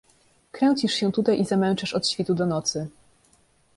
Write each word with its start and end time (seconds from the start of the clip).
Kręcisz 0.51 0.93
się 0.93 1.11
tutaj 1.11 1.41
i 1.41 1.45
zamęczasz 1.45 1.89
się 1.89 1.97
od 1.97 2.07
świtu 2.07 2.35
do 2.35 2.45
nocy… 2.45 2.87